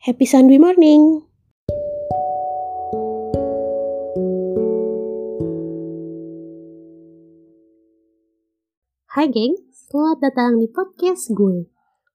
[0.00, 1.28] Happy Sunday morning!
[9.12, 11.68] Hai geng, selamat datang di podcast gue.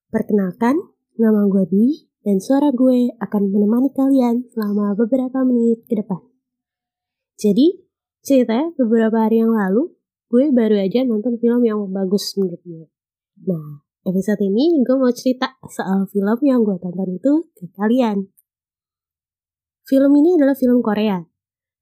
[0.09, 0.81] Perkenalkan,
[1.21, 6.25] nama gue Dwi dan suara gue akan menemani kalian selama beberapa menit ke depan.
[7.37, 7.85] Jadi,
[8.25, 9.93] ceritanya beberapa hari yang lalu,
[10.33, 12.89] gue baru aja nonton film yang bagus menurut gue.
[13.45, 18.29] Nah, episode ini gue mau cerita soal film yang gue tonton itu ke kalian.
[19.85, 21.25] Film ini adalah film Korea.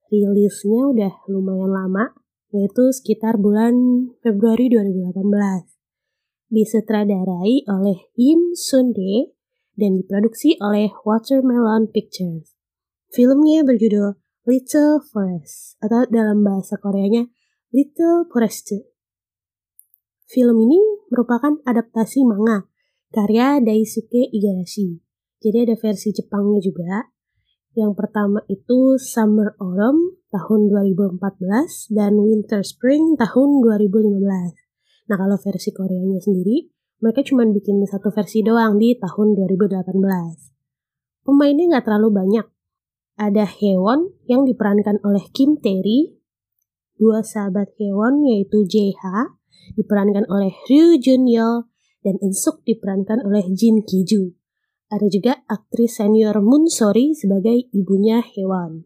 [0.08, 2.16] Rilisnya udah lumayan lama,
[2.55, 3.76] yaitu sekitar bulan
[4.23, 5.68] Februari 2018.
[6.48, 9.35] Disutradarai oleh Im Sunde
[9.76, 12.55] dan diproduksi oleh Watermelon Pictures.
[13.12, 14.16] Filmnya berjudul
[14.48, 17.27] Little Forest atau dalam bahasa Koreanya
[17.74, 18.80] Little Forest.
[20.30, 22.66] Film ini merupakan adaptasi manga
[23.13, 24.98] karya Daisuke Igarashi.
[25.38, 27.13] Jadi ada versi Jepangnya juga.
[27.77, 35.10] Yang pertama itu Summer Autumn tahun 2014 dan Winter Spring tahun 2015.
[35.10, 36.73] Nah kalau versi Koreanya sendiri,
[37.05, 39.93] mereka cuma bikin satu versi doang di tahun 2018.
[41.21, 42.45] Pemainnya nggak terlalu banyak.
[43.13, 46.18] Ada Hewon yang diperankan oleh Kim Tae-ri,
[46.98, 49.34] dua sahabat Hewon yaitu JH
[49.76, 51.68] diperankan oleh Ryu Jun Yeol
[52.04, 54.35] dan Eun-suk diperankan oleh Jin Ki-ju.
[54.91, 58.85] Ada juga aktris senior Moon Sori sebagai ibunya Hewon.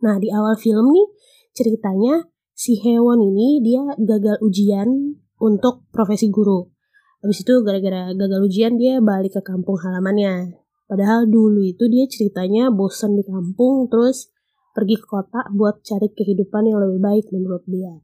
[0.00, 1.08] Nah, di awal film nih
[1.52, 6.70] ceritanya si Hewon ini dia gagal ujian untuk profesi guru.
[7.18, 10.54] Habis itu gara-gara gagal ujian dia balik ke kampung halamannya.
[10.88, 14.32] Padahal dulu itu dia ceritanya bosan di kampung terus
[14.72, 17.98] pergi ke kota buat cari kehidupan yang lebih baik menurut dia.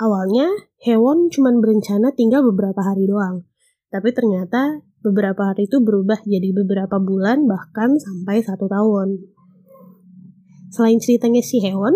[0.00, 0.48] Awalnya
[0.80, 3.44] Hewon cuma berencana tinggal beberapa hari doang.
[3.92, 9.20] Tapi ternyata beberapa hari itu berubah jadi beberapa bulan bahkan sampai satu tahun.
[10.72, 11.92] Selain ceritanya si Hewon,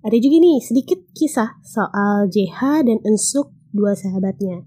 [0.00, 4.64] ada juga nih sedikit kisah soal JH dan Ensuk dua sahabatnya.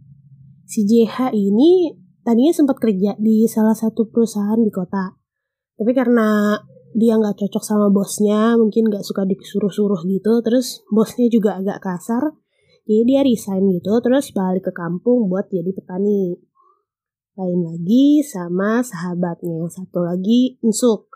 [0.69, 5.17] Si JH ini tadinya sempat kerja di salah satu perusahaan di kota.
[5.79, 6.59] Tapi karena
[6.93, 12.33] dia nggak cocok sama bosnya, mungkin nggak suka disuruh-suruh gitu, terus bosnya juga agak kasar,
[12.87, 16.39] jadi dia resign gitu, terus balik ke kampung buat jadi petani.
[17.35, 21.11] Lain lagi sama sahabatnya yang satu lagi Ensuk.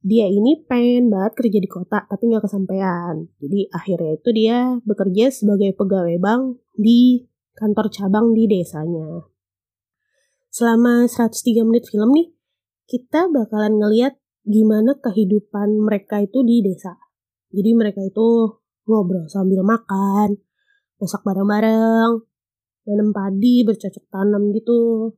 [0.00, 3.28] Dia ini pengen banget kerja di kota tapi nggak kesampaian.
[3.38, 4.56] Jadi akhirnya itu dia
[4.88, 9.28] bekerja sebagai pegawai bank di kantor cabang di desanya.
[10.48, 12.32] Selama 103 menit film nih,
[12.88, 14.16] kita bakalan ngeliat
[14.48, 16.96] gimana kehidupan mereka itu di desa.
[17.52, 20.38] Jadi mereka itu ngobrol sambil makan,
[20.96, 22.12] masak bareng-bareng,
[22.86, 25.12] nanam padi, bercocok tanam gitu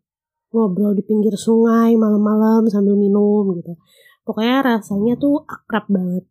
[0.49, 3.77] ngobrol di pinggir sungai malam-malam sambil minum gitu.
[4.25, 6.25] Pokoknya rasanya tuh akrab banget.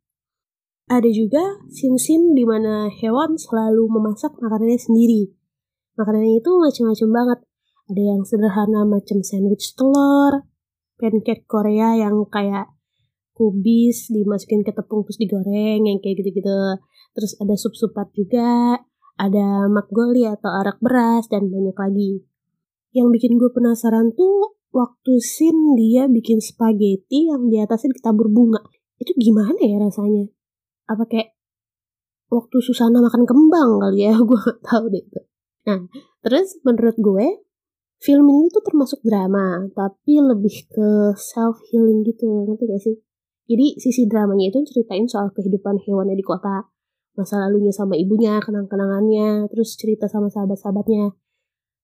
[0.87, 5.27] Ada juga sin-sin di mana hewan selalu memasak makanannya sendiri.
[5.99, 7.39] Makanannya itu macam-macam banget.
[7.91, 10.47] Ada yang sederhana macam sandwich telur,
[10.95, 12.71] pancake Korea yang kayak
[13.35, 16.81] kubis dimasukin ke tepung terus digoreng yang kayak gitu-gitu.
[17.13, 18.81] Terus ada sup-supat juga,
[19.17, 22.11] ada makgoli atau arak beras dan banyak lagi
[22.97, 28.61] yang bikin gue penasaran tuh waktu scene dia bikin spaghetti yang di atasnya ditabur bunga.
[28.97, 30.25] Itu gimana ya rasanya?
[30.89, 31.37] Apa kayak
[32.33, 34.17] waktu Susana makan kembang kali ya?
[34.27, 35.21] Gue gak tahu deh itu.
[35.67, 35.83] Nah,
[36.23, 37.27] terus menurut gue
[37.99, 42.95] film ini tuh termasuk drama, tapi lebih ke self healing gitu, ngerti gak sih?
[43.47, 46.67] Jadi sisi dramanya itu ceritain soal kehidupan hewannya di kota,
[47.17, 51.17] masa lalunya sama ibunya, kenang-kenangannya, terus cerita sama sahabat-sahabatnya.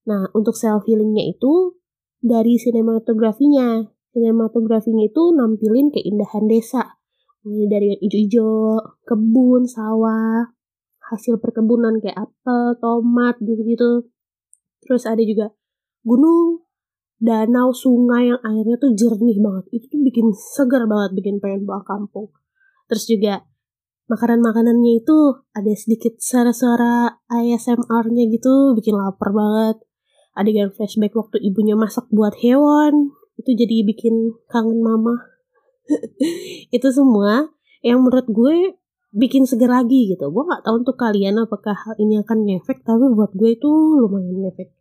[0.05, 1.73] Nah, untuk self healingnya itu
[2.21, 3.81] dari sinematografinya.
[4.13, 7.01] Sinematografinya itu nampilin keindahan desa.
[7.43, 8.53] Mulai dari yang hijau-hijau,
[9.03, 10.53] kebun, sawah,
[11.11, 14.07] hasil perkebunan kayak apel, tomat, gitu-gitu.
[14.85, 15.51] Terus ada juga
[16.05, 16.63] gunung,
[17.19, 19.65] danau, sungai yang airnya tuh jernih banget.
[19.75, 22.31] Itu tuh bikin segar banget, bikin pengen pulang kampung.
[22.87, 23.43] Terus juga
[24.13, 25.17] makanan-makanannya itu
[25.57, 29.81] ada sedikit suara-suara ASMR-nya gitu, bikin lapar banget.
[30.37, 35.17] Adegan flashback waktu ibunya masak buat hewan itu jadi bikin kangen mama.
[36.75, 37.49] Itu semua
[37.83, 38.77] yang menurut gue
[39.13, 40.29] bikin seger lagi gitu.
[40.33, 43.69] Gue nggak tahu untuk kalian apakah hal ini akan ngefek tapi buat gue itu
[44.01, 44.73] lumayan ngefek.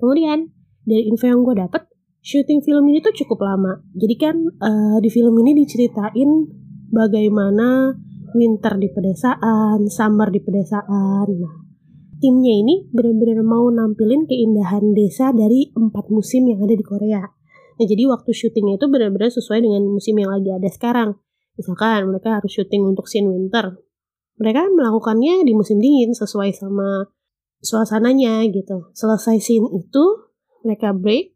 [0.00, 0.48] Kemudian
[0.88, 1.84] dari info yang gue dapet
[2.24, 3.84] syuting film ini tuh cukup lama.
[3.92, 6.48] Jadi kan uh, di film ini diceritain
[6.88, 7.92] bagaimana
[8.34, 11.68] winter di pedesaan summer di pedesaan nah
[12.18, 17.22] timnya ini benar-benar mau nampilin keindahan desa dari empat musim yang ada di Korea.
[17.78, 21.14] Nah, jadi waktu syutingnya itu benar-benar sesuai dengan musim yang lagi ada sekarang.
[21.54, 23.78] Misalkan mereka harus syuting untuk scene winter.
[24.38, 27.06] Mereka melakukannya di musim dingin sesuai sama
[27.62, 28.90] suasananya gitu.
[28.94, 30.04] Selesai scene itu,
[30.66, 31.34] mereka break.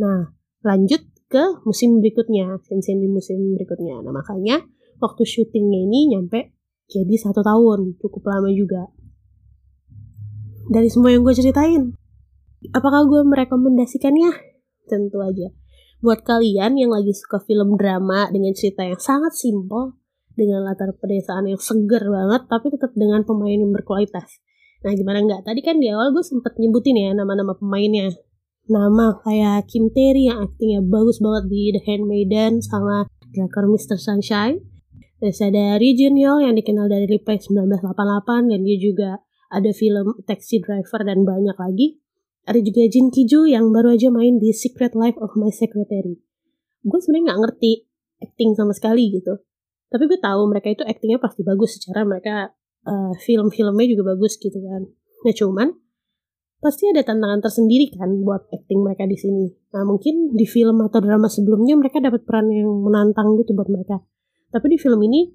[0.00, 0.32] Nah,
[0.64, 4.00] lanjut ke musim berikutnya, scene-scene di musim berikutnya.
[4.00, 4.64] Nah, makanya
[4.98, 6.58] waktu syutingnya ini nyampe
[6.88, 8.88] jadi satu tahun, cukup lama juga.
[10.72, 11.92] Dari semua yang gue ceritain,
[12.72, 14.48] apakah gue merekomendasikannya?
[14.88, 15.52] tentu aja.
[16.00, 20.00] Buat kalian yang lagi suka film drama dengan cerita yang sangat simpel,
[20.32, 24.40] dengan latar pedesaan yang seger banget, tapi tetap dengan pemain yang berkualitas.
[24.80, 25.44] Nah gimana nggak?
[25.44, 28.16] Tadi kan di awal gue sempet nyebutin ya nama-nama pemainnya.
[28.64, 34.00] Nama kayak Kim Tae yang aktingnya bagus banget di The Handmaiden sama Drakor Mr.
[34.00, 34.77] Sunshine.
[35.18, 39.10] Terus ada Young yang dikenal dari Reply 1988 dan dia juga
[39.50, 41.98] ada film Taxi Driver dan banyak lagi.
[42.46, 46.16] Ada juga Jin Kiju yang baru aja main di Secret Life of My Secretary.
[46.86, 47.72] Gue sebenarnya nggak ngerti
[48.22, 49.42] acting sama sekali gitu.
[49.90, 52.54] Tapi gue tahu mereka itu actingnya pasti bagus secara mereka
[52.86, 54.86] uh, film-filmnya juga bagus gitu kan.
[55.26, 55.68] Nah cuman
[56.58, 59.50] pasti ada tantangan tersendiri kan buat acting mereka di sini.
[59.74, 64.00] Nah mungkin di film atau drama sebelumnya mereka dapat peran yang menantang gitu buat mereka.
[64.48, 65.28] Tapi di film ini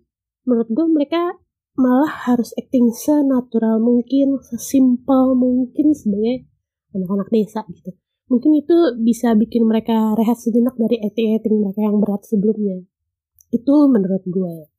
[0.44, 1.38] menurut gue mereka
[1.74, 6.50] malah harus acting senatural mungkin, sesimpel mungkin sebagai
[6.94, 7.98] anak-anak desa gitu.
[8.30, 12.81] Mungkin itu bisa bikin mereka rehat sejenak dari acting-acting mereka yang berat sebelumnya.
[13.54, 14.74] Itu menurut gue.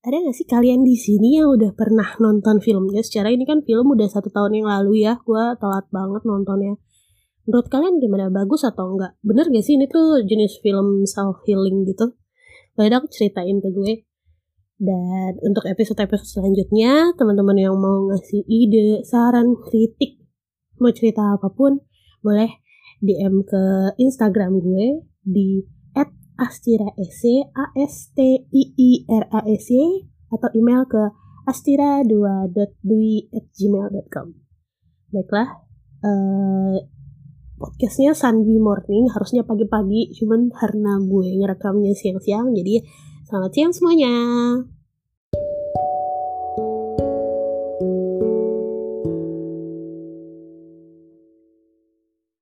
[0.00, 3.04] Ada gak sih kalian di sini yang udah pernah nonton filmnya?
[3.04, 6.80] Secara ini kan film udah satu tahun yang lalu ya, gue telat banget nontonnya.
[7.44, 8.32] Menurut kalian gimana?
[8.32, 9.20] Bagus atau enggak?
[9.20, 12.16] Bener gak sih ini tuh jenis film self-healing gitu?
[12.74, 14.06] Boleh aku ceritain ke gue.
[14.80, 20.24] Dan untuk episode-episode selanjutnya, teman-teman yang mau ngasih ide, saran, kritik
[20.80, 21.84] mau cerita apa pun
[22.24, 22.48] boleh
[23.04, 25.60] DM ke Instagram gue di
[26.40, 31.12] @astiraese a s t i i r a s y atau email ke
[31.44, 34.26] astira2.dwi@gmail.com.
[35.12, 35.48] Baiklah,
[36.06, 36.78] uh,
[37.60, 42.80] podcastnya Sunday Morning harusnya pagi-pagi, cuman karena gue ngerekamnya siang-siang, jadi
[43.28, 44.16] selamat siang semuanya.